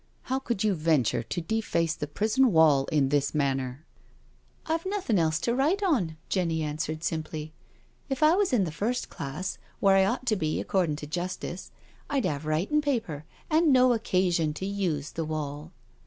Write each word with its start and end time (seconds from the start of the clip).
How 0.23 0.39
could 0.39 0.63
you 0.63 0.73
venture 0.73 1.21
to 1.21 1.41
deface 1.41 1.93
the 1.93 2.07
prison 2.07 2.51
wall 2.51 2.85
in 2.85 3.09
that 3.09 3.35
manner?"" 3.35 3.85
I've 4.65 4.83
nothing 4.87 5.19
else 5.19 5.37
to 5.41 5.53
write 5.53 5.81
on/' 5.81 6.15
Jenny 6.27 6.63
answered 6.63 7.03
simply. 7.03 7.53
'* 7.79 8.09
If 8.09 8.23
I 8.23 8.33
was 8.35 8.51
in 8.51 8.63
the 8.63 8.71
first 8.71 9.11
class, 9.11 9.59
where 9.79 9.95
I 9.97 10.05
ought 10.05 10.25
to 10.25 10.35
be 10.35 10.59
accordin' 10.59 10.95
to 10.95 11.05
justice, 11.05 11.69
I'd 12.09 12.25
have 12.25 12.47
writing 12.47 12.81
paper 12.81 13.25
and 13.47 13.71
no 13.71 13.93
occasion 13.93 14.55
to 14.55 14.65
use 14.65 15.11
the 15.11 15.23
wall." 15.23 15.71